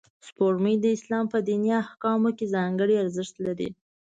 [0.27, 3.69] سپوږمۍ د اسلام په دیني احکامو کې ځانګړی ارزښت لري